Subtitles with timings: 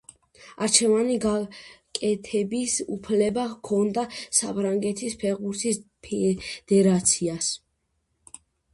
[0.67, 4.07] არჩევანის გაკეთების უფლება ჰქონდა
[4.41, 7.57] საფრანგეთის ფეხბურთის ფედერაციას.